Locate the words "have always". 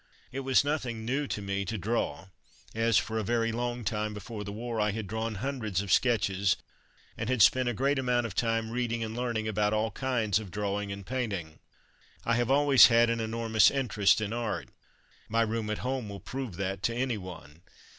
12.37-12.87